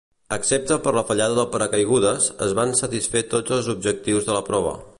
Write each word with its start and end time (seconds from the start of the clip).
Excepte 0.35 0.77
per 0.85 0.93
la 0.97 1.03
fallada 1.09 1.35
del 1.39 1.45
paracaigudes, 1.55 2.29
es 2.47 2.55
van 2.61 2.73
satisfer 2.81 3.23
tots 3.35 3.57
els 3.59 3.69
objectius 3.75 4.27
de 4.31 4.39
la 4.39 4.43
prova. 4.49 4.73